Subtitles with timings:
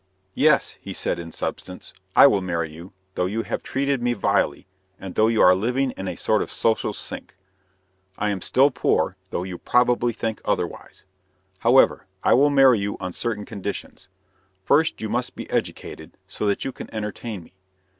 [0.33, 4.65] "Yes," he said in substance, "I will marry you, though you have treated me vilely,
[4.99, 7.37] and though you are living in a sort of social sink.
[8.17, 11.03] I am still poor, though you probably think otherwise.
[11.59, 14.07] However, I will marry you on certain conditions.
[14.63, 17.53] First, you must be educated, so that you can entertain me.